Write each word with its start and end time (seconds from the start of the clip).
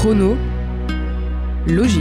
Chrono. 0.00 0.34
Logique. 1.66 2.00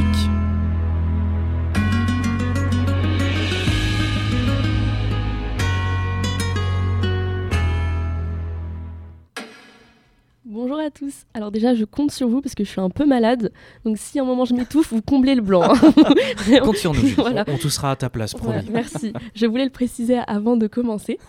Bonjour 10.46 10.80
à 10.80 10.90
tous. 10.90 11.26
Alors 11.34 11.52
déjà, 11.52 11.76
je 11.76 11.84
compte 11.84 12.12
sur 12.12 12.30
vous 12.30 12.40
parce 12.40 12.56
que 12.56 12.64
je 12.64 12.70
suis 12.70 12.80
un 12.80 12.90
peu 12.90 13.06
malade. 13.06 13.52
Donc 13.84 13.98
si 13.98 14.18
à 14.18 14.22
un 14.22 14.26
moment 14.26 14.46
je 14.46 14.54
m'étouffe, 14.54 14.94
vous 14.94 15.02
comblez 15.02 15.36
le 15.36 15.42
blanc. 15.42 15.64
hein. 15.74 16.60
Compte 16.64 16.78
sur 16.78 16.94
nous. 16.94 17.02
Voilà. 17.18 17.44
On, 17.50 17.56
on 17.56 17.58
tout 17.58 17.70
sera 17.70 17.92
à 17.92 17.96
ta 17.98 18.10
place, 18.10 18.34
promis. 18.34 18.54
Voilà, 18.54 18.70
merci. 18.72 19.12
Je 19.36 19.46
voulais 19.46 19.66
le 19.66 19.72
préciser 19.72 20.20
avant 20.26 20.56
de 20.56 20.68
commencer. 20.68 21.20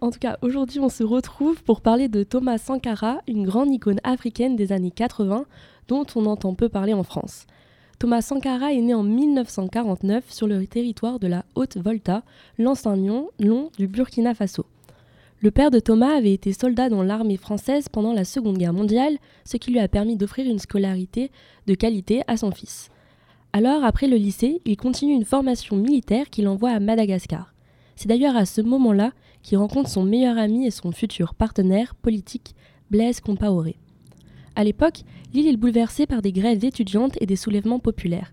En 0.00 0.10
tout 0.10 0.18
cas, 0.18 0.38
aujourd'hui, 0.42 0.80
on 0.80 0.88
se 0.88 1.04
retrouve 1.04 1.62
pour 1.62 1.82
parler 1.82 2.08
de 2.08 2.24
Thomas 2.24 2.58
Sankara, 2.58 3.20
une 3.28 3.44
grande 3.44 3.70
icône 3.70 4.00
africaine 4.02 4.56
des 4.56 4.72
années 4.72 4.90
80 4.90 5.46
dont 5.88 6.06
on 6.14 6.26
entend 6.26 6.54
peu 6.54 6.68
parler 6.68 6.94
en 6.94 7.02
France. 7.02 7.46
Thomas 7.98 8.20
Sankara 8.20 8.72
est 8.72 8.82
né 8.82 8.92
en 8.92 9.02
1949 9.02 10.30
sur 10.30 10.46
le 10.46 10.66
territoire 10.66 11.18
de 11.18 11.28
la 11.28 11.44
Haute-Volta, 11.54 12.22
l'ancien 12.58 12.96
nom 12.96 13.30
du 13.78 13.86
Burkina 13.86 14.34
Faso. 14.34 14.66
Le 15.40 15.50
père 15.50 15.70
de 15.70 15.80
Thomas 15.80 16.16
avait 16.16 16.32
été 16.32 16.52
soldat 16.52 16.88
dans 16.88 17.02
l'armée 17.02 17.36
française 17.36 17.88
pendant 17.88 18.12
la 18.12 18.24
Seconde 18.24 18.58
Guerre 18.58 18.72
mondiale, 18.72 19.18
ce 19.44 19.56
qui 19.56 19.70
lui 19.70 19.78
a 19.78 19.88
permis 19.88 20.16
d'offrir 20.16 20.46
une 20.46 20.58
scolarité 20.58 21.30
de 21.66 21.74
qualité 21.74 22.22
à 22.26 22.36
son 22.36 22.50
fils. 22.50 22.90
Alors, 23.52 23.84
après 23.84 24.08
le 24.08 24.16
lycée, 24.16 24.60
il 24.66 24.76
continue 24.76 25.14
une 25.14 25.24
formation 25.24 25.76
militaire 25.76 26.28
qu'il 26.28 26.48
envoie 26.48 26.70
à 26.70 26.80
Madagascar. 26.80 27.54
C'est 27.96 28.08
d'ailleurs 28.08 28.36
à 28.36 28.44
ce 28.44 28.60
moment-là 28.60 29.12
qu'il 29.42 29.56
rencontre 29.56 29.88
son 29.88 30.04
meilleur 30.04 30.36
ami 30.36 30.66
et 30.66 30.70
son 30.70 30.92
futur 30.92 31.34
partenaire 31.34 31.94
politique, 31.94 32.54
Blaise 32.90 33.20
Compaoré. 33.20 33.76
À 34.56 34.64
l'époque, 34.64 35.02
l'île 35.34 35.48
est 35.48 35.56
bouleversée 35.56 36.06
par 36.06 36.22
des 36.22 36.32
grèves 36.32 36.64
étudiantes 36.64 37.16
et 37.20 37.26
des 37.26 37.36
soulèvements 37.36 37.78
populaires. 37.78 38.32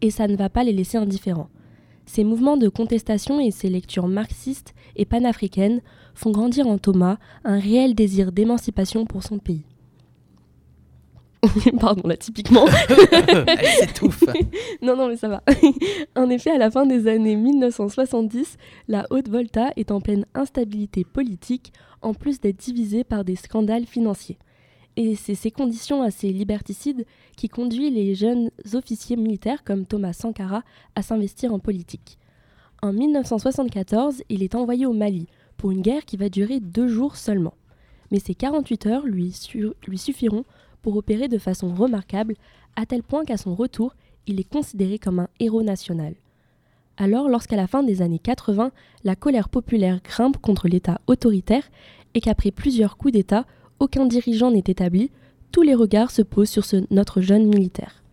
Et 0.00 0.10
ça 0.10 0.26
ne 0.26 0.36
va 0.36 0.50
pas 0.50 0.64
les 0.64 0.72
laisser 0.72 0.98
indifférents. 0.98 1.50
Ces 2.04 2.24
mouvements 2.24 2.56
de 2.56 2.68
contestation 2.68 3.38
et 3.38 3.52
ces 3.52 3.70
lectures 3.70 4.08
marxistes 4.08 4.74
et 4.96 5.04
panafricaines 5.04 5.80
font 6.14 6.32
grandir 6.32 6.66
en 6.66 6.78
Thomas 6.78 7.18
un 7.44 7.60
réel 7.60 7.94
désir 7.94 8.32
d'émancipation 8.32 9.06
pour 9.06 9.22
son 9.22 9.38
pays. 9.38 9.64
Pardon, 11.80 12.08
là, 12.08 12.16
typiquement. 12.16 12.66
Elle 13.46 13.66
s'étouffe. 13.66 14.24
Non, 14.82 14.96
non, 14.96 15.06
mais 15.06 15.16
ça 15.16 15.28
va. 15.28 15.42
en 16.16 16.28
effet, 16.28 16.50
à 16.50 16.58
la 16.58 16.72
fin 16.72 16.86
des 16.86 17.06
années 17.06 17.36
1970, 17.36 18.56
la 18.88 19.06
Haute-Volta 19.10 19.70
est 19.76 19.92
en 19.92 20.00
pleine 20.00 20.26
instabilité 20.34 21.04
politique, 21.04 21.72
en 22.00 22.14
plus 22.14 22.40
d'être 22.40 22.58
divisée 22.58 23.04
par 23.04 23.24
des 23.24 23.36
scandales 23.36 23.86
financiers. 23.86 24.38
Et 24.96 25.16
c'est 25.16 25.34
ces 25.34 25.50
conditions 25.50 26.02
assez 26.02 26.32
liberticides 26.32 27.06
qui 27.36 27.48
conduisent 27.48 27.94
les 27.94 28.14
jeunes 28.14 28.50
officiers 28.74 29.16
militaires 29.16 29.64
comme 29.64 29.86
Thomas 29.86 30.12
Sankara 30.12 30.62
à 30.94 31.02
s'investir 31.02 31.54
en 31.54 31.58
politique. 31.58 32.18
En 32.82 32.92
1974, 32.92 34.22
il 34.28 34.42
est 34.42 34.54
envoyé 34.54 34.86
au 34.86 34.92
Mali 34.92 35.28
pour 35.56 35.70
une 35.70 35.82
guerre 35.82 36.04
qui 36.04 36.16
va 36.16 36.28
durer 36.28 36.60
deux 36.60 36.88
jours 36.88 37.16
seulement. 37.16 37.54
Mais 38.10 38.18
ces 38.18 38.34
48 38.34 38.86
heures 38.86 39.06
lui 39.06 39.32
suffiront 39.96 40.44
pour 40.82 40.96
opérer 40.96 41.28
de 41.28 41.38
façon 41.38 41.72
remarquable, 41.72 42.34
à 42.76 42.84
tel 42.84 43.02
point 43.02 43.24
qu'à 43.24 43.36
son 43.36 43.54
retour, 43.54 43.94
il 44.26 44.40
est 44.40 44.48
considéré 44.48 44.98
comme 44.98 45.20
un 45.20 45.28
héros 45.40 45.62
national. 45.62 46.14
Alors, 46.98 47.28
lorsqu'à 47.28 47.56
la 47.56 47.66
fin 47.66 47.82
des 47.82 48.02
années 48.02 48.18
80, 48.18 48.70
la 49.04 49.16
colère 49.16 49.48
populaire 49.48 50.00
grimpe 50.02 50.36
contre 50.38 50.68
l'État 50.68 51.00
autoritaire 51.06 51.70
et 52.14 52.20
qu'après 52.20 52.50
plusieurs 52.50 52.96
coups 52.96 53.14
d'État, 53.14 53.46
aucun 53.82 54.06
dirigeant 54.06 54.52
n'est 54.52 54.62
établi, 54.68 55.10
tous 55.50 55.62
les 55.62 55.74
regards 55.74 56.12
se 56.12 56.22
posent 56.22 56.48
sur 56.48 56.64
ce, 56.64 56.76
notre 56.92 57.20
jeune 57.20 57.48
militaire. 57.48 58.04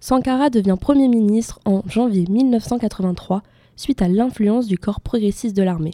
Sankara 0.00 0.48
devient 0.48 0.78
Premier 0.80 1.08
ministre 1.08 1.60
en 1.66 1.82
janvier 1.86 2.24
1983 2.26 3.42
suite 3.76 4.00
à 4.00 4.08
l'influence 4.08 4.66
du 4.66 4.78
corps 4.78 5.02
progressiste 5.02 5.54
de 5.54 5.62
l'armée. 5.62 5.92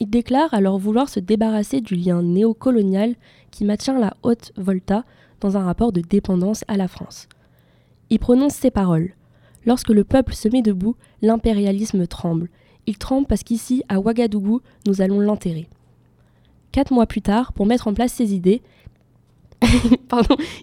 Il 0.00 0.08
déclare 0.08 0.54
alors 0.54 0.78
vouloir 0.78 1.10
se 1.10 1.20
débarrasser 1.20 1.82
du 1.82 1.94
lien 1.94 2.22
néocolonial 2.22 3.16
qui 3.50 3.66
maintient 3.66 3.98
la 3.98 4.14
haute 4.22 4.52
Volta 4.56 5.04
dans 5.42 5.58
un 5.58 5.64
rapport 5.64 5.92
de 5.92 6.00
dépendance 6.00 6.64
à 6.68 6.78
la 6.78 6.88
France. 6.88 7.28
Il 8.08 8.18
prononce 8.18 8.54
ces 8.54 8.70
paroles. 8.70 9.12
Lorsque 9.66 9.90
le 9.90 10.04
peuple 10.04 10.34
se 10.34 10.48
met 10.48 10.62
debout, 10.62 10.96
l'impérialisme 11.20 12.06
tremble. 12.06 12.48
Il 12.86 12.96
tremble 12.96 13.26
parce 13.26 13.42
qu'ici, 13.42 13.82
à 13.90 14.00
Ouagadougou, 14.00 14.62
nous 14.86 15.02
allons 15.02 15.20
l'enterrer. 15.20 15.68
Quatre 16.76 16.92
mois 16.92 17.06
plus 17.06 17.22
tard, 17.22 17.54
pour 17.54 17.64
mettre 17.64 17.88
en 17.88 17.94
place 17.94 18.12
ses 18.12 18.34
idées, 18.34 18.60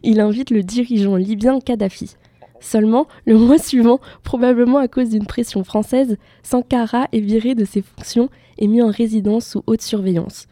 il 0.03 0.19
invite 0.19 0.51
le 0.51 0.61
dirigeant 0.61 1.15
libyen 1.15 1.59
Kadhafi. 1.59 2.13
Seulement, 2.59 3.07
le 3.25 3.35
mois 3.35 3.57
suivant, 3.57 3.99
probablement 4.21 4.77
à 4.77 4.87
cause 4.87 5.09
d'une 5.09 5.25
pression 5.25 5.63
française, 5.63 6.17
Sankara 6.43 7.07
est 7.13 7.19
viré 7.19 7.55
de 7.55 7.65
ses 7.65 7.81
fonctions 7.81 8.29
et 8.59 8.67
mis 8.67 8.83
en 8.83 8.91
résidence 8.91 9.47
sous 9.47 9.63
haute 9.65 9.81
surveillance. 9.81 10.45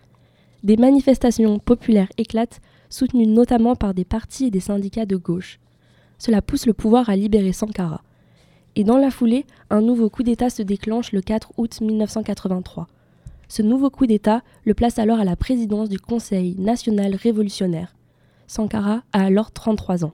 Des 0.64 0.78
manifestations 0.78 1.60
populaires 1.60 2.10
éclatent, 2.18 2.60
soutenues 2.90 3.28
notamment 3.28 3.76
par 3.76 3.94
des 3.94 4.04
partis 4.04 4.46
et 4.46 4.52
des 4.52 4.62
syndicats 4.62 5.06
de 5.06 5.16
gauche. 5.16 5.60
Cela 6.18 6.42
pousse 6.42 6.66
le 6.66 6.74
pouvoir 6.74 7.08
à 7.08 7.16
libérer 7.16 7.54
Sankara. 7.54 8.02
Et 8.76 8.84
dans 8.84 8.98
la 8.98 9.12
foulée, 9.12 9.46
un 9.70 9.82
nouveau 9.82 10.10
coup 10.10 10.24
d'État 10.24 10.50
se 10.50 10.64
déclenche 10.64 11.12
le 11.12 11.22
4 11.22 11.52
août 11.58 11.82
1983. 11.82 12.88
Ce 13.52 13.62
nouveau 13.62 13.90
coup 13.90 14.06
d'État 14.06 14.44
le 14.64 14.74
place 14.74 14.98
alors 14.98 15.20
à 15.20 15.26
la 15.26 15.36
présidence 15.36 15.90
du 15.90 16.00
Conseil 16.00 16.56
national 16.58 17.16
révolutionnaire. 17.16 17.98
Sankara 18.48 19.04
a 19.12 19.26
alors 19.26 19.52
33 19.52 20.06
ans. 20.06 20.14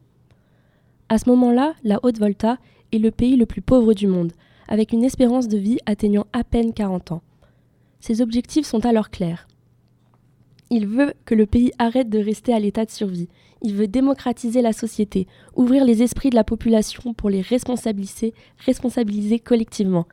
À 1.07 1.19
ce 1.19 1.29
moment-là, 1.29 1.75
la 1.83 1.99
Haute-Volta 2.01 2.57
est 2.91 2.97
le 2.97 3.11
pays 3.11 3.35
le 3.35 3.45
plus 3.45 3.61
pauvre 3.61 3.93
du 3.93 4.07
monde, 4.07 4.33
avec 4.67 4.91
une 4.91 5.03
espérance 5.03 5.47
de 5.47 5.59
vie 5.59 5.77
atteignant 5.85 6.25
à 6.33 6.43
peine 6.43 6.73
40 6.73 7.11
ans. 7.11 7.21
Ses 7.99 8.21
objectifs 8.21 8.65
sont 8.65 8.87
alors 8.87 9.11
clairs. 9.11 9.47
Il 10.71 10.87
veut 10.87 11.13
que 11.25 11.35
le 11.35 11.45
pays 11.45 11.71
arrête 11.77 12.09
de 12.09 12.17
rester 12.17 12.55
à 12.55 12.59
l'état 12.59 12.85
de 12.85 12.89
survie. 12.89 13.29
Il 13.61 13.75
veut 13.75 13.87
démocratiser 13.87 14.63
la 14.63 14.73
société, 14.73 15.27
ouvrir 15.55 15.85
les 15.85 16.01
esprits 16.01 16.31
de 16.31 16.35
la 16.35 16.43
population 16.43 17.13
pour 17.13 17.29
les 17.29 17.41
responsabiliser, 17.41 18.33
responsabiliser 18.65 19.37
collectivement. 19.37 20.07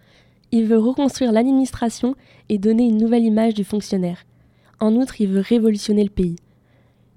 Il 0.56 0.66
veut 0.66 0.78
reconstruire 0.78 1.32
l'administration 1.32 2.14
et 2.48 2.58
donner 2.58 2.84
une 2.84 2.98
nouvelle 2.98 3.24
image 3.24 3.54
du 3.54 3.64
fonctionnaire. 3.64 4.24
En 4.78 4.94
outre, 4.94 5.20
il 5.20 5.26
veut 5.26 5.40
révolutionner 5.40 6.04
le 6.04 6.10
pays. 6.10 6.36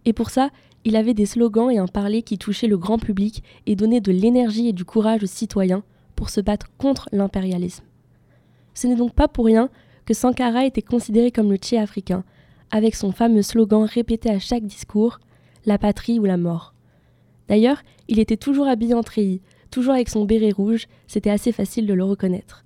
Et 0.06 0.14
pour 0.14 0.32
ça, 0.32 0.50
il 0.86 0.96
avait 0.96 1.14
des 1.14 1.28
slogans 1.28 1.70
et 1.70 1.78
un 1.78 1.86
parler 1.86 2.24
qui 2.24 2.40
touchaient 2.40 2.66
le 2.66 2.80
grand 2.80 2.98
public 2.98 3.44
et 3.68 3.76
donnaient 3.76 4.02
de 4.02 4.12
l'énergie 4.12 4.70
et 4.70 4.74
du 4.74 4.86
courage 4.86 5.22
aux 5.22 5.28
citoyens 5.28 5.84
pour 6.16 6.32
se 6.32 6.42
battre 6.42 6.72
contre 6.80 7.10
l'impérialisme. 7.12 7.84
Ce 8.74 8.88
n'est 8.88 8.96
donc 8.96 9.14
pas 9.14 9.28
pour 9.28 9.46
rien 9.46 9.70
que 10.06 10.16
Sankara 10.16 10.66
était 10.66 10.82
considéré 10.82 11.30
comme 11.30 11.52
le 11.52 11.58
Tché 11.58 11.78
africain, 11.78 12.24
avec 12.72 12.96
son 12.96 13.12
fameux 13.12 13.44
slogan 13.44 13.84
répété 13.84 14.32
à 14.32 14.40
chaque 14.40 14.66
discours 14.66 15.20
La 15.68 15.78
patrie 15.78 16.18
ou 16.18 16.26
la 16.26 16.38
mort. 16.38 16.74
D'ailleurs, 17.50 17.84
il 18.08 18.18
était 18.18 18.36
toujours 18.36 18.68
habillé 18.68 18.96
en 18.96 19.04
treillis, 19.04 19.42
toujours 19.70 19.94
avec 19.94 20.10
son 20.10 20.26
béret 20.26 20.50
rouge, 20.50 20.88
c'était 21.06 21.30
assez 21.30 21.52
facile 21.52 21.86
de 21.86 21.94
le 21.94 22.04
reconnaître. 22.04 22.64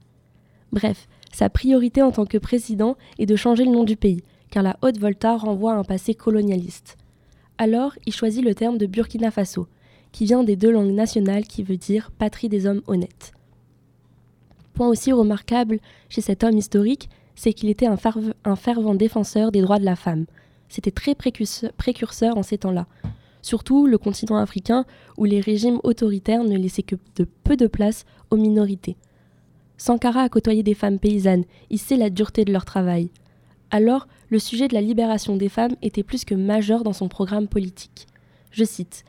Bref, 0.72 1.08
sa 1.32 1.50
priorité 1.50 2.02
en 2.02 2.12
tant 2.12 2.26
que 2.26 2.38
président 2.38 2.98
est 3.20 3.26
de 3.26 3.36
changer 3.36 3.66
le 3.66 3.72
nom 3.72 3.84
du 3.84 3.96
pays, 3.96 4.24
car 4.50 4.64
la 4.64 4.78
Haute-Volta 4.82 5.38
renvoie 5.38 5.74
à 5.74 5.78
un 5.78 5.84
passé 5.84 6.14
colonialiste. 6.14 6.98
Alors, 7.58 7.94
il 8.06 8.14
choisit 8.14 8.44
le 8.44 8.56
terme 8.56 8.78
de 8.78 8.86
Burkina 8.86 9.31
Faso, 9.31 9.68
qui 10.12 10.26
vient 10.26 10.44
des 10.44 10.56
deux 10.56 10.72
langues 10.72 10.94
nationales 10.94 11.46
qui 11.46 11.64
veut 11.64 11.78
dire 11.78 12.12
patrie 12.12 12.50
des 12.50 12.66
hommes 12.66 12.81
honnêtes. 12.88 13.34
Point 14.74 14.90
aussi 14.90 15.12
remarquable 15.12 15.80
chez 16.10 16.22
cet 16.22 16.44
homme 16.44 16.58
historique, 16.58 17.10
c'est 17.36 17.54
qu'il 17.54 17.70
était 17.70 17.86
un, 17.86 17.96
ferve- 17.96 18.34
un 18.44 18.56
fervent 18.56 18.96
défenseur 18.96 19.52
des 19.52 19.62
droits 19.62 19.80
de 19.80 19.86
la 19.86 19.96
femme. 19.96 20.26
C'était 20.70 20.92
très 20.92 21.16
précurseur, 21.16 21.72
précurseur 21.74 22.38
en 22.38 22.44
ces 22.44 22.58
temps-là. 22.58 22.88
Surtout 23.42 23.88
le 23.88 23.98
continent 23.98 24.38
africain 24.38 24.86
où 25.18 25.25
les 25.25 25.42
régimes 25.42 25.80
autoritaires 25.84 26.44
ne 26.44 26.57
laissaient 26.57 26.84
que 26.84 26.95
de 27.16 27.25
peu 27.44 27.57
de 27.57 27.68
place 27.68 28.06
aux 28.30 28.38
minorités. 28.38 28.98
Sankara 29.81 30.22
a 30.22 30.30
côtoyé 30.30 30.62
des 30.62 30.75
femmes 30.75 31.00
paysannes, 31.00 31.45
il 31.72 31.80
sait 31.80 31.98
la 31.98 32.12
dureté 32.12 32.45
de 32.45 32.54
leur 32.54 32.66
travail. 32.66 33.10
Alors, 33.72 34.07
le 34.30 34.38
sujet 34.38 34.68
de 34.68 34.75
la 34.75 34.81
libération 34.81 35.38
des 35.38 35.50
femmes 35.50 35.75
était 35.81 36.04
plus 36.04 36.24
que 36.24 36.36
majeur 36.36 36.83
dans 36.83 36.94
son 36.94 37.07
programme 37.07 37.48
politique. 37.48 38.06
Je 38.51 38.63
cite 38.63 39.04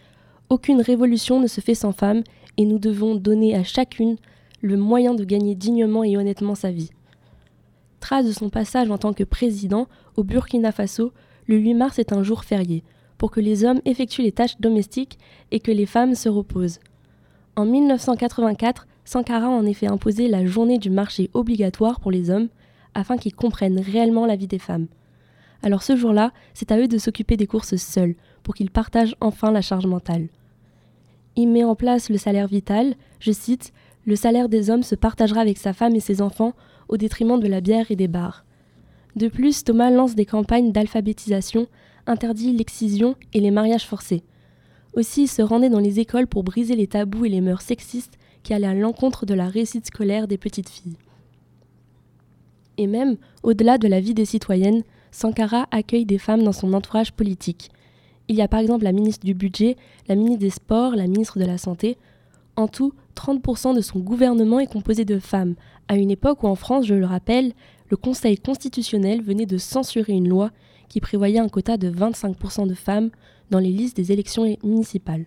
Aucune 0.48 0.80
révolution 0.80 1.40
ne 1.40 1.46
se 1.46 1.60
fait 1.60 1.74
sans 1.74 1.92
femmes 1.92 2.22
et 2.56 2.64
nous 2.64 2.78
devons 2.78 3.16
donner 3.16 3.54
à 3.54 3.64
chacune 3.64 4.16
le 4.62 4.78
moyen 4.78 5.12
de 5.12 5.24
gagner 5.24 5.54
dignement 5.54 6.04
et 6.04 6.16
honnêtement 6.16 6.54
sa 6.54 6.70
vie. 6.70 6.88
Trace 8.00 8.24
de 8.24 8.32
son 8.32 8.48
passage 8.48 8.90
en 8.90 8.96
tant 8.96 9.12
que 9.12 9.24
président 9.24 9.88
au 10.16 10.24
Burkina 10.24 10.72
Faso, 10.72 11.12
le 11.48 11.58
8 11.58 11.74
mars 11.74 11.98
est 11.98 12.14
un 12.14 12.22
jour 12.22 12.44
férié, 12.44 12.82
pour 13.18 13.30
que 13.30 13.40
les 13.40 13.66
hommes 13.66 13.82
effectuent 13.84 14.22
les 14.22 14.32
tâches 14.32 14.58
domestiques 14.58 15.18
et 15.50 15.60
que 15.60 15.70
les 15.70 15.84
femmes 15.84 16.14
se 16.14 16.30
reposent. 16.30 16.80
En 17.56 17.66
1984, 17.66 18.86
Sankara 19.04 19.48
en 19.48 19.66
effet 19.66 19.86
imposé 19.86 20.28
la 20.28 20.46
journée 20.46 20.78
du 20.78 20.90
marché 20.90 21.30
obligatoire 21.34 22.00
pour 22.00 22.10
les 22.10 22.30
hommes 22.30 22.48
afin 22.94 23.16
qu'ils 23.16 23.34
comprennent 23.34 23.80
réellement 23.80 24.26
la 24.26 24.36
vie 24.36 24.46
des 24.46 24.58
femmes. 24.58 24.86
Alors 25.62 25.82
ce 25.82 25.96
jour-là, 25.96 26.32
c'est 26.54 26.72
à 26.72 26.78
eux 26.78 26.88
de 26.88 26.98
s'occuper 26.98 27.36
des 27.36 27.46
courses 27.46 27.76
seuls, 27.76 28.14
pour 28.42 28.54
qu'ils 28.54 28.70
partagent 28.70 29.16
enfin 29.20 29.52
la 29.52 29.62
charge 29.62 29.86
mentale. 29.86 30.28
Il 31.36 31.48
met 31.48 31.64
en 31.64 31.74
place 31.74 32.10
le 32.10 32.18
salaire 32.18 32.48
vital, 32.48 32.94
je 33.20 33.32
cite, 33.32 33.72
Le 34.04 34.16
salaire 34.16 34.48
des 34.48 34.68
hommes 34.68 34.82
se 34.82 34.96
partagera 34.96 35.40
avec 35.40 35.58
sa 35.58 35.72
femme 35.72 35.94
et 35.94 36.00
ses 36.00 36.20
enfants 36.20 36.54
au 36.88 36.96
détriment 36.96 37.38
de 37.38 37.46
la 37.46 37.60
bière 37.60 37.90
et 37.90 37.96
des 37.96 38.08
bars. 38.08 38.44
De 39.14 39.28
plus, 39.28 39.62
Thomas 39.62 39.90
lance 39.90 40.14
des 40.14 40.26
campagnes 40.26 40.72
d'alphabétisation, 40.72 41.68
interdit 42.06 42.52
l'excision 42.52 43.14
et 43.32 43.40
les 43.40 43.50
mariages 43.52 43.86
forcés. 43.86 44.24
Aussi, 44.94 45.22
il 45.22 45.28
se 45.28 45.42
rendait 45.42 45.70
dans 45.70 45.78
les 45.78 46.00
écoles 46.00 46.26
pour 46.26 46.42
briser 46.42 46.74
les 46.74 46.88
tabous 46.88 47.24
et 47.24 47.28
les 47.28 47.40
mœurs 47.40 47.62
sexistes 47.62 48.18
qui 48.42 48.54
allaient 48.54 48.66
à 48.66 48.74
l'encontre 48.74 49.26
de 49.26 49.34
la 49.34 49.48
réussite 49.48 49.86
scolaire 49.86 50.28
des 50.28 50.38
petites 50.38 50.68
filles. 50.68 50.96
Et 52.78 52.86
même, 52.86 53.16
au-delà 53.42 53.78
de 53.78 53.88
la 53.88 54.00
vie 54.00 54.14
des 54.14 54.24
citoyennes, 54.24 54.82
Sankara 55.10 55.66
accueille 55.70 56.06
des 56.06 56.18
femmes 56.18 56.42
dans 56.42 56.52
son 56.52 56.72
entourage 56.72 57.12
politique. 57.12 57.70
Il 58.28 58.36
y 58.36 58.42
a 58.42 58.48
par 58.48 58.60
exemple 58.60 58.84
la 58.84 58.92
ministre 58.92 59.26
du 59.26 59.34
Budget, 59.34 59.76
la 60.08 60.14
ministre 60.14 60.40
des 60.40 60.50
Sports, 60.50 60.96
la 60.96 61.06
ministre 61.06 61.38
de 61.38 61.44
la 61.44 61.58
Santé. 61.58 61.98
En 62.56 62.68
tout, 62.68 62.94
30% 63.14 63.74
de 63.74 63.80
son 63.80 63.98
gouvernement 63.98 64.58
est 64.58 64.72
composé 64.72 65.04
de 65.04 65.18
femmes, 65.18 65.54
à 65.88 65.96
une 65.96 66.10
époque 66.10 66.42
où 66.42 66.46
en 66.46 66.54
France, 66.54 66.86
je 66.86 66.94
le 66.94 67.04
rappelle, 67.04 67.52
le 67.90 67.96
Conseil 67.96 68.38
constitutionnel 68.38 69.22
venait 69.22 69.46
de 69.46 69.58
censurer 69.58 70.14
une 70.14 70.28
loi 70.28 70.50
qui 70.88 71.00
prévoyait 71.00 71.38
un 71.38 71.48
quota 71.48 71.76
de 71.76 71.90
25% 71.90 72.66
de 72.66 72.74
femmes 72.74 73.10
dans 73.50 73.58
les 73.58 73.70
listes 73.70 73.96
des 73.96 74.12
élections 74.12 74.44
municipales. 74.64 75.26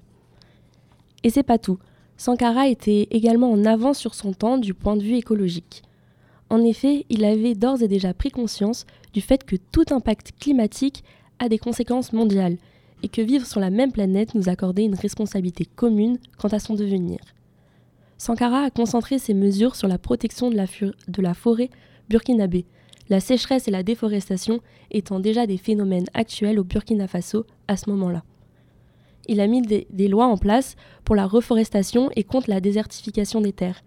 Et 1.23 1.29
c'est 1.29 1.43
pas 1.43 1.57
tout. 1.57 1.77
Sankara 2.17 2.67
était 2.69 3.07
également 3.11 3.51
en 3.51 3.65
avance 3.65 3.99
sur 3.99 4.15
son 4.15 4.33
temps 4.33 4.57
du 4.57 4.73
point 4.73 4.95
de 4.95 5.03
vue 5.03 5.17
écologique. 5.17 5.83
En 6.49 6.63
effet, 6.63 7.05
il 7.09 7.25
avait 7.25 7.55
d'ores 7.55 7.81
et 7.81 7.87
déjà 7.87 8.13
pris 8.13 8.29
conscience 8.29 8.85
du 9.13 9.21
fait 9.21 9.43
que 9.43 9.55
tout 9.55 9.85
impact 9.91 10.31
climatique 10.39 11.03
a 11.39 11.49
des 11.49 11.57
conséquences 11.57 12.13
mondiales 12.13 12.57
et 13.03 13.09
que 13.09 13.21
vivre 13.21 13.45
sur 13.45 13.59
la 13.59 13.69
même 13.69 13.91
planète 13.91 14.35
nous 14.35 14.49
accordait 14.49 14.85
une 14.85 14.95
responsabilité 14.95 15.65
commune 15.65 16.17
quant 16.37 16.47
à 16.49 16.59
son 16.59 16.75
devenir. 16.75 17.19
Sankara 18.17 18.63
a 18.63 18.69
concentré 18.69 19.19
ses 19.19 19.33
mesures 19.33 19.75
sur 19.75 19.87
la 19.87 19.97
protection 19.97 20.49
de 20.49 21.21
la, 21.21 21.33
forêt 21.33 21.69
burkinabé, 22.09 22.65
la 23.09 23.19
sécheresse 23.19 23.67
et 23.67 23.71
la 23.71 23.83
déforestation 23.83 24.61
étant 24.89 25.19
déjà 25.19 25.45
des 25.45 25.57
phénomènes 25.57 26.07
actuels 26.13 26.59
au 26.59 26.63
Burkina 26.63 27.07
Faso 27.07 27.45
à 27.67 27.75
ce 27.75 27.89
moment-là. 27.89 28.23
Il 29.27 29.41
a 29.41 29.47
mis 29.47 29.61
des, 29.61 30.07
lois 30.07 30.27
en 30.27 30.37
place 30.37 30.75
pour 31.03 31.15
la 31.15 31.25
reforestation 31.25 32.09
et 32.15 32.23
contre 32.23 32.49
la 32.49 32.61
désertification 32.61 33.41
des 33.41 33.53
terres. 33.53 33.83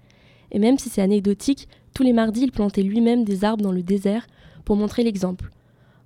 Et 0.50 0.58
même 0.58 0.79
si 0.79 0.88
c'est 0.88 1.02
anecdotique, 1.02 1.69
tous 1.94 2.02
les 2.02 2.12
mardis, 2.12 2.43
il 2.43 2.52
plantait 2.52 2.82
lui-même 2.82 3.25
des 3.25 3.44
arbres 3.44 3.62
dans 3.62 3.73
le 3.73 3.82
désert 3.82 4.26
pour 4.64 4.76
montrer 4.76 5.02
l'exemple. 5.02 5.50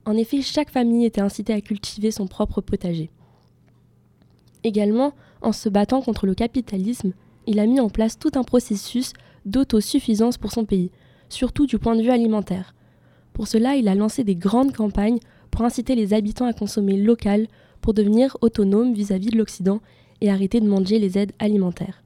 En 0.04 0.16
effet, 0.16 0.42
chaque 0.42 0.70
famille 0.70 1.04
était 1.04 1.20
incitée 1.20 1.52
à 1.52 1.60
cultiver 1.60 2.10
son 2.10 2.26
propre 2.26 2.60
potager. 2.60 3.10
Également, 4.64 5.12
en 5.40 5.52
se 5.52 5.68
battant 5.68 6.02
contre 6.02 6.26
le 6.26 6.34
capitalisme, 6.34 7.12
il 7.46 7.58
a 7.58 7.66
mis 7.66 7.80
en 7.80 7.88
place 7.88 8.18
tout 8.18 8.32
un 8.34 8.44
processus 8.44 9.12
d'autosuffisance 9.44 10.38
pour 10.38 10.52
son 10.52 10.64
pays, 10.64 10.90
surtout 11.28 11.66
du 11.66 11.78
point 11.78 11.96
de 11.96 12.02
vue 12.02 12.10
alimentaire. 12.10 12.74
Pour 13.32 13.48
cela, 13.48 13.76
il 13.76 13.88
a 13.88 13.94
lancé 13.94 14.24
des 14.24 14.36
grandes 14.36 14.72
campagnes 14.72 15.18
pour 15.50 15.64
inciter 15.64 15.94
les 15.94 16.14
habitants 16.14 16.46
à 16.46 16.52
consommer 16.52 16.96
local 16.96 17.46
pour 17.82 17.92
devenir 17.92 18.38
autonomes 18.40 18.94
vis-à-vis 18.94 19.28
de 19.28 19.36
l'Occident 19.36 19.80
et 20.22 20.30
arrêter 20.30 20.60
de 20.60 20.68
manger 20.68 20.98
les 20.98 21.18
aides 21.18 21.32
alimentaires. 21.38 22.02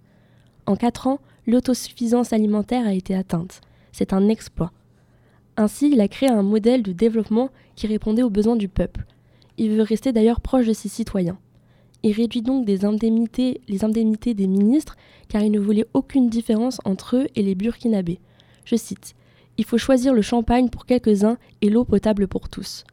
En 0.67 0.75
quatre 0.75 1.06
ans, 1.06 1.20
l'autosuffisance 1.46 2.32
alimentaire 2.32 2.87
a 2.87 2.94
été 2.94 3.14
atteinte. 3.14 3.61
C'est 3.93 4.12
un 4.12 4.28
exploit. 4.28 4.73
Ainsi, 5.56 5.90
il 5.93 6.00
a 6.00 6.08
créé 6.08 6.28
un 6.28 6.43
modèle 6.43 6.82
de 6.82 6.93
développement 6.93 7.50
qui 7.76 7.87
répondait 7.87 8.25
aux 8.25 8.31
besoins 8.31 8.56
du 8.56 8.69
peuple. 8.69 9.06
Il 9.58 9.70
veut 9.70 9.82
rester 9.82 10.12
d'ailleurs 10.12 10.40
proche 10.40 10.67
de 10.67 10.73
ses 10.73 10.88
citoyens. 10.88 11.38
Il 12.02 12.12
réduit 12.12 12.43
donc 12.43 12.67
les 12.67 12.84
indemnités 12.84 14.34
des 14.34 14.46
ministres 14.46 14.96
car 15.29 15.43
il 15.43 15.50
ne 15.50 15.61
voulait 15.61 15.87
aucune 15.94 16.29
différence 16.29 16.81
entre 16.84 17.17
eux 17.17 17.26
et 17.37 17.43
les 17.43 17.55
Burkinabés. 17.55 18.20
Je 18.64 18.76
cite 18.76 19.14
Il 19.56 19.64
faut 19.64 19.79
choisir 19.79 20.12
le 20.12 20.22
champagne 20.22 20.69
pour 20.69 20.87
quelques-uns 20.87 21.38
et 21.62 21.70
l'eau 21.70 21.84
potable 21.84 22.29
pour 22.29 22.49
tous. 22.49 22.84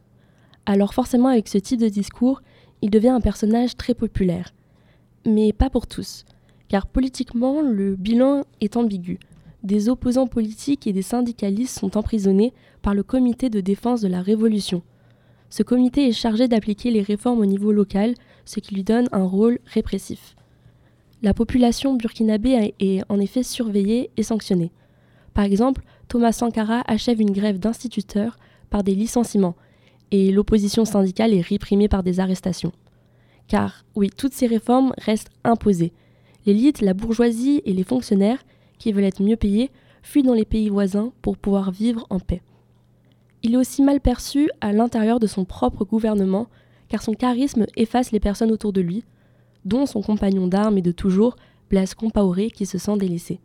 Alors 0.65 0.93
forcément 0.93 1.27
avec 1.27 1.47
ce 1.49 1.57
type 1.57 1.81
de 1.81 1.89
discours, 1.89 2.41
il 2.83 2.91
devient 2.91 3.09
un 3.09 3.21
personnage 3.21 3.75
très 3.75 3.95
populaire. 3.95 4.53
Mais 5.25 5.53
pas 5.53 5.71
pour 5.71 5.87
tous, 5.87 6.25
car 6.67 6.85
politiquement 6.85 7.61
le 7.61 7.95
bilan 7.95 8.43
est 8.61 8.77
ambigu 8.77 9.17
des 9.63 9.87
opposants 9.87 10.27
politiques 10.27 10.87
et 10.87 10.93
des 10.93 11.01
syndicalistes 11.01 11.79
sont 11.79 11.97
emprisonnés 11.97 12.53
par 12.81 12.93
le 12.93 13.01
comité 13.01 13.49
de 13.49 13.61
défense 13.61 14.01
de 14.01 14.09
la 14.09 14.21
Révolution. 14.21 14.81
Ce 15.49 15.63
comité 15.63 16.07
est 16.07 16.13
chargé 16.13 16.47
d'appliquer 16.47 16.91
les 16.91 17.01
réformes 17.01 17.39
au 17.39 17.45
niveau 17.45 17.71
local, 17.71 18.13
ce 18.43 18.59
qui 18.59 18.75
lui 18.75 18.83
donne 18.83 19.07
un 19.11 19.23
rôle 19.23 19.59
répressif. 19.65 20.35
La 21.21 21.33
population 21.33 21.93
burkinabé 21.93 22.73
est 22.79 23.01
en 23.07 23.19
effet 23.19 23.43
surveillée 23.43 24.09
et 24.17 24.23
sanctionnée. 24.23 24.71
Par 25.33 25.45
exemple, 25.45 25.81
Thomas 26.09 26.33
Sankara 26.33 26.83
achève 26.85 27.21
une 27.21 27.31
grève 27.31 27.59
d'instituteurs 27.59 28.37
par 28.69 28.83
des 28.83 28.95
licenciements, 28.95 29.55
et 30.13 30.31
l'opposition 30.31 30.85
syndicale 30.85 31.33
est 31.33 31.41
réprimée 31.41 31.87
par 31.87 32.03
des 32.03 32.19
arrestations. 32.19 32.71
Car, 33.47 33.83
oui, 33.95 34.11
toutes 34.15 34.33
ces 34.33 34.45
réformes 34.45 34.93
restent 34.99 35.31
imposées. 35.43 35.91
L'élite, 36.45 36.81
la 36.81 36.93
bourgeoisie 36.93 37.63
et 37.65 37.73
les 37.73 37.83
fonctionnaires 37.83 38.45
qui 38.77 38.91
veulent 38.91 39.05
être 39.05 39.23
mieux 39.23 39.37
payés, 39.37 39.71
fuient 40.03 40.21
dans 40.21 40.35
les 40.35 40.45
pays 40.45 40.69
voisins 40.69 41.11
pour 41.23 41.35
pouvoir 41.35 41.71
vivre 41.71 42.05
en 42.11 42.19
paix. 42.19 42.43
Il 43.41 43.55
est 43.55 43.57
aussi 43.57 43.81
mal 43.81 43.99
perçu 44.01 44.51
à 44.61 44.71
l'intérieur 44.71 45.19
de 45.19 45.25
son 45.25 45.45
propre 45.45 45.83
gouvernement, 45.83 46.47
car 46.89 47.01
son 47.01 47.13
charisme 47.13 47.65
efface 47.75 48.11
les 48.11 48.19
personnes 48.19 48.51
autour 48.51 48.71
de 48.71 48.81
lui, 48.81 49.03
dont 49.65 49.87
son 49.87 50.03
compagnon 50.03 50.45
d'armes 50.45 50.77
et 50.77 50.83
de 50.83 50.91
toujours, 50.91 51.37
Blaise 51.71 51.95
Compaoré, 51.95 52.51
qui 52.51 52.67
se 52.67 52.77
sent 52.77 52.97
délaissé. 52.97 53.39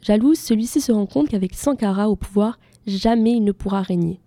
Jaloux, 0.00 0.34
celui-ci 0.34 0.80
se 0.80 0.90
rend 0.90 1.06
compte 1.06 1.28
qu'avec 1.28 1.54
Sankara 1.54 2.08
au 2.08 2.16
pouvoir, 2.16 2.58
jamais 2.86 3.34
il 3.34 3.44
ne 3.44 3.52
pourra 3.52 3.82
régner. 3.82 4.20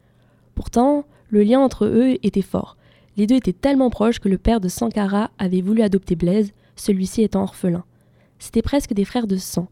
Pourtant, 0.55 1.05
le 1.31 1.41
lien 1.41 1.59
entre 1.59 1.85
eux 1.85 2.17
était 2.21 2.43
fort. 2.43 2.77
Les 3.17 3.25
deux 3.25 3.35
étaient 3.35 3.51
tellement 3.51 3.89
proches 3.89 4.19
que 4.19 4.29
le 4.29 4.37
père 4.37 4.61
de 4.61 4.69
Sankara 4.69 5.31
avait 5.39 5.61
voulu 5.61 5.81
adopter 5.81 6.15
Blaise, 6.15 6.53
celui-ci 6.75 7.23
étant 7.23 7.43
orphelin. 7.43 7.83
C'étaient 8.37 8.61
presque 8.61 8.93
des 8.93 9.05
frères 9.05 9.27
de 9.27 9.37
sang, 9.37 9.67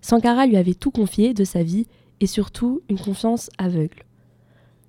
Sankara 0.00 0.46
lui 0.46 0.56
avait 0.56 0.74
tout 0.74 0.90
confié 0.90 1.34
de 1.34 1.44
sa 1.44 1.62
vie 1.62 1.86
et 2.20 2.26
surtout 2.26 2.82
une 2.88 2.98
confiance 2.98 3.50
aveugle. 3.58 4.04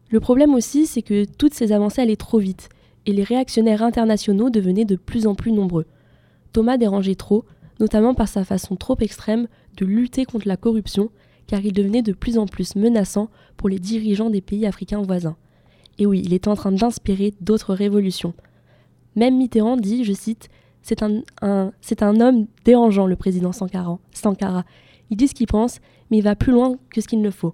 Le 0.09 0.19
problème 0.19 0.53
aussi, 0.53 0.85
c'est 0.85 1.01
que 1.01 1.25
toutes 1.25 1.53
ces 1.53 1.71
avancées 1.71 2.01
allaient 2.01 2.15
trop 2.15 2.39
vite 2.39 2.69
et 3.05 3.13
les 3.13 3.23
réactionnaires 3.23 3.83
internationaux 3.83 4.49
devenaient 4.49 4.85
de 4.85 4.95
plus 4.95 5.27
en 5.27 5.35
plus 5.35 5.51
nombreux. 5.51 5.85
Thomas 6.53 6.77
dérangeait 6.77 7.15
trop, 7.15 7.45
notamment 7.79 8.13
par 8.13 8.27
sa 8.27 8.43
façon 8.43 8.75
trop 8.75 8.97
extrême 8.99 9.47
de 9.77 9.85
lutter 9.85 10.25
contre 10.25 10.47
la 10.47 10.57
corruption, 10.57 11.09
car 11.47 11.63
il 11.63 11.73
devenait 11.73 12.01
de 12.01 12.13
plus 12.13 12.37
en 12.37 12.45
plus 12.45 12.75
menaçant 12.75 13.29
pour 13.57 13.69
les 13.69 13.79
dirigeants 13.79 14.29
des 14.29 14.41
pays 14.41 14.65
africains 14.65 15.01
voisins. 15.01 15.37
Et 15.99 16.05
oui, 16.05 16.21
il 16.23 16.33
est 16.33 16.47
en 16.47 16.55
train 16.55 16.71
d'inspirer 16.71 17.33
d'autres 17.41 17.73
révolutions. 17.73 18.33
Même 19.15 19.37
Mitterrand 19.37 19.75
dit, 19.75 20.05
je 20.05 20.13
cite, 20.13 20.49
c'est 20.81 21.03
un, 21.03 22.21
homme 22.21 22.47
dérangeant, 22.63 23.05
le 23.05 23.17
président 23.17 23.51
Sankara. 23.51 23.99
Sankara. 24.13 24.63
Il 25.09 25.17
dit 25.17 25.27
ce 25.27 25.35
qu'il 25.35 25.47
pense, 25.47 25.79
mais 26.09 26.17
il 26.17 26.23
va 26.23 26.35
plus 26.35 26.53
loin 26.53 26.77
que 26.89 27.01
ce 27.01 27.07
qu'il 27.07 27.21
ne 27.21 27.29
faut. 27.29 27.53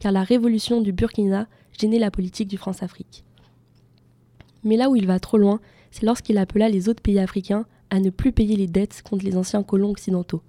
Car 0.00 0.12
la 0.12 0.22
révolution 0.22 0.80
du 0.80 0.92
Burkina 0.92 1.48
gênait 1.78 1.98
la 1.98 2.12
politique 2.12 2.48
du 2.48 2.56
France-Afrique. 2.56 3.24
Mais 4.62 4.76
là 4.76 4.88
où 4.88 4.96
il 4.96 5.06
va 5.06 5.18
trop 5.18 5.36
loin, 5.36 5.60
c'est 5.90 6.04
lorsqu'il 6.04 6.38
appela 6.38 6.68
les 6.68 6.88
autres 6.88 7.02
pays 7.02 7.18
africains 7.18 7.66
à 7.90 7.98
ne 7.98 8.10
plus 8.10 8.32
payer 8.32 8.56
les 8.56 8.66
dettes 8.66 9.02
contre 9.08 9.24
les 9.24 9.36
anciens 9.36 9.62
colons 9.62 9.90
occidentaux. 9.90 10.42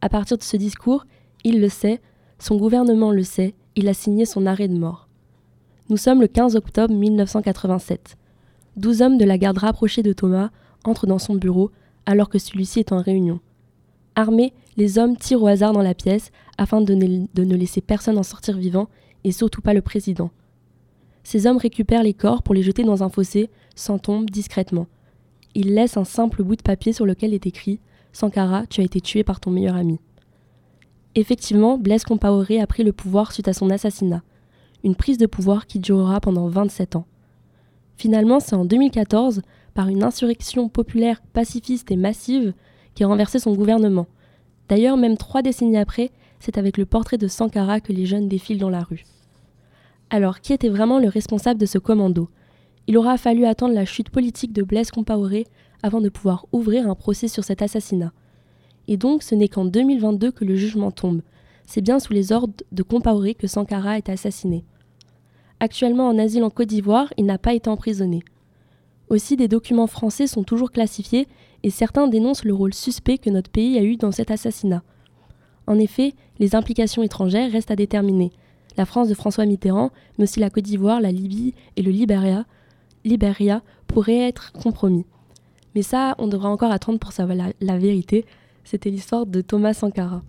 À 0.00 0.08
partir 0.08 0.36
de 0.36 0.42
ce 0.42 0.56
discours, 0.56 1.06
il 1.44 1.60
le 1.60 1.68
sait, 1.68 2.00
son 2.38 2.56
gouvernement 2.56 3.10
le 3.10 3.22
sait, 3.22 3.54
il 3.74 3.88
a 3.88 3.94
signé 3.94 4.26
son 4.26 4.46
arrêt 4.46 4.68
de 4.68 4.76
mort. 4.76 5.08
Nous 5.88 5.96
sommes 5.96 6.20
le 6.20 6.28
15 6.28 6.54
octobre 6.54 6.94
1987. 6.94 8.16
Douze 8.76 9.02
hommes 9.02 9.18
de 9.18 9.24
la 9.24 9.36
garde 9.36 9.58
rapprochée 9.58 10.02
de 10.02 10.12
Thomas 10.12 10.50
entrent 10.84 11.06
dans 11.06 11.18
son 11.18 11.34
bureau 11.34 11.70
alors 12.06 12.28
que 12.28 12.38
celui-ci 12.38 12.78
est 12.78 12.92
en 12.92 13.02
réunion. 13.02 13.40
Armés, 14.14 14.52
les 14.76 14.98
hommes 14.98 15.16
tirent 15.16 15.42
au 15.42 15.48
hasard 15.48 15.72
dans 15.72 15.82
la 15.82 15.94
pièce 15.94 16.30
afin 16.56 16.80
de 16.80 16.94
ne, 16.94 17.56
laisser 17.56 17.80
personne 17.80 18.16
en 18.16 18.22
sortir 18.22 18.56
vivant 18.56 18.88
et 19.24 19.32
surtout 19.32 19.60
pas 19.60 19.74
le 19.74 19.82
président. 19.82 20.30
Ces 21.24 21.46
hommes 21.46 21.58
récupèrent 21.58 22.04
les 22.04 22.14
corps 22.14 22.42
pour 22.42 22.54
les 22.54 22.62
jeter 22.62 22.84
dans 22.84 23.02
un 23.02 23.08
fossé, 23.08 23.50
sans 23.74 23.98
tombe, 23.98 24.30
discrètement. 24.30 24.86
Ils 25.54 25.74
laissent 25.74 25.96
un 25.96 26.04
simple 26.04 26.44
bout 26.44 26.56
de 26.56 26.62
papier 26.62 26.92
sur 26.92 27.06
lequel 27.06 27.34
est 27.34 27.46
écrit 27.46 27.80
Sankara, 28.12 28.66
tu 28.66 28.80
as 28.80 28.84
été 28.84 29.00
tué 29.00 29.24
par 29.24 29.40
ton 29.40 29.50
meilleur 29.50 29.76
ami. 29.76 29.98
Effectivement, 31.16 31.76
Blaise 31.76 32.04
Compaoré 32.04 32.60
a 32.60 32.66
pris 32.66 32.84
le 32.84 32.92
pouvoir 32.92 33.32
suite 33.32 33.48
à 33.48 33.52
son 33.52 33.68
assassinat, 33.68 34.22
une 34.84 34.94
prise 34.94 35.18
de 35.18 35.26
pouvoir 35.26 35.66
qui 35.66 35.78
durera 35.78 36.20
pendant 36.20 36.48
27 36.48 36.96
ans. 36.96 37.06
Finalement, 37.96 38.40
c'est 38.40 38.56
en 38.56 38.64
2014, 38.64 39.42
par 39.74 39.88
une 39.88 40.02
insurrection 40.02 40.68
populaire 40.68 41.22
pacifiste 41.32 41.90
et 41.90 41.96
massive, 41.96 42.52
qui 42.94 43.04
a 43.04 43.06
renversé 43.06 43.38
son 43.38 43.54
gouvernement. 43.54 44.06
D'ailleurs, 44.68 44.96
même 44.96 45.16
trois 45.16 45.42
décennies 45.42 45.78
après, 45.78 46.10
c'est 46.40 46.58
avec 46.58 46.76
le 46.76 46.86
portrait 46.86 47.18
de 47.18 47.28
Sankara 47.28 47.80
que 47.80 47.92
les 47.92 48.06
jeunes 48.06 48.28
défilent 48.28 48.58
dans 48.58 48.70
la 48.70 48.82
rue. 48.82 49.04
Alors, 50.10 50.40
qui 50.40 50.52
était 50.52 50.68
vraiment 50.68 50.98
le 50.98 51.08
responsable 51.08 51.60
de 51.60 51.66
ce 51.66 51.78
commando? 51.78 52.28
Il 52.86 52.98
aura 52.98 53.16
fallu 53.16 53.44
attendre 53.44 53.74
la 53.74 53.84
chute 53.84 54.10
politique 54.10 54.52
de 54.52 54.62
Blaise 54.62 54.90
Compaoré 54.90 55.46
avant 55.82 56.00
de 56.00 56.08
pouvoir 56.08 56.46
ouvrir 56.52 56.88
un 56.88 56.94
procès 56.94 57.28
sur 57.28 57.44
cet 57.44 57.62
assassinat. 57.62 58.12
Et 58.88 58.96
donc 58.96 59.22
ce 59.22 59.34
n'est 59.34 59.48
qu'en 59.48 59.64
2022 59.64 60.32
que 60.32 60.44
le 60.44 60.56
jugement 60.56 60.90
tombe. 60.90 61.22
C'est 61.64 61.80
bien 61.80 62.00
sous 62.00 62.12
les 62.12 62.32
ordres 62.32 62.54
de 62.72 62.82
Compaoré 62.82 63.34
que 63.34 63.46
Sankara 63.46 63.96
est 63.96 64.08
assassiné. 64.08 64.64
Actuellement 65.62 66.08
en 66.08 66.18
asile 66.18 66.42
en 66.42 66.50
Côte 66.50 66.70
d'Ivoire, 66.70 67.14
il 67.16 67.24
n'a 67.24 67.38
pas 67.38 67.54
été 67.54 67.70
emprisonné. 67.70 68.24
Aussi, 69.08 69.36
des 69.36 69.46
documents 69.46 69.86
français 69.86 70.26
sont 70.26 70.42
toujours 70.42 70.72
classifiés 70.72 71.28
et 71.62 71.70
certains 71.70 72.08
dénoncent 72.08 72.44
le 72.44 72.52
rôle 72.52 72.74
suspect 72.74 73.16
que 73.16 73.30
notre 73.30 73.48
pays 73.48 73.78
a 73.78 73.84
eu 73.84 73.94
dans 73.94 74.10
cet 74.10 74.32
assassinat. 74.32 74.82
En 75.68 75.78
effet, 75.78 76.14
les 76.40 76.56
implications 76.56 77.04
étrangères 77.04 77.52
restent 77.52 77.70
à 77.70 77.76
déterminer. 77.76 78.32
La 78.76 78.86
France 78.86 79.08
de 79.08 79.14
François 79.14 79.46
Mitterrand, 79.46 79.92
mais 80.18 80.24
aussi 80.24 80.40
la 80.40 80.50
Côte 80.50 80.64
d'Ivoire, 80.64 81.00
la 81.00 81.12
Libye 81.12 81.54
et 81.76 81.82
le 81.82 81.92
Libéria, 81.92 83.62
pourraient 83.86 84.26
être 84.26 84.50
compromis. 84.50 85.06
Mais 85.76 85.82
ça, 85.82 86.16
on 86.18 86.26
devra 86.26 86.48
encore 86.48 86.72
attendre 86.72 86.98
pour 86.98 87.12
savoir 87.12 87.50
la 87.60 87.78
vérité. 87.78 88.26
C'était 88.64 88.90
l'histoire 88.90 89.26
de 89.26 89.40
Thomas 89.40 89.74
Sankara. 89.74 90.22